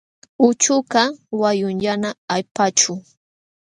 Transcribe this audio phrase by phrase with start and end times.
[0.45, 2.93] Uchukaq wayun yana allpaćhu.